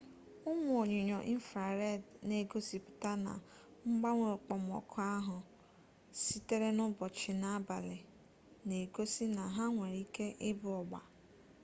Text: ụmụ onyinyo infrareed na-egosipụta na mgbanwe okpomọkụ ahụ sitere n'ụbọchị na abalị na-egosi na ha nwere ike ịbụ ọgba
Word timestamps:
ụmụ 0.49 0.71
onyinyo 0.81 1.17
infrareed 1.33 2.01
na-egosipụta 2.27 3.11
na 3.25 3.33
mgbanwe 3.89 4.25
okpomọkụ 4.37 4.97
ahụ 5.15 5.37
sitere 6.21 6.67
n'ụbọchị 6.75 7.31
na 7.41 7.47
abalị 7.57 7.99
na-egosi 8.67 9.25
na 9.35 9.43
ha 9.55 9.63
nwere 9.73 9.97
ike 10.05 10.25
ịbụ 10.49 10.69
ọgba 10.81 10.99